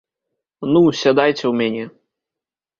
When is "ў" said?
1.47-1.53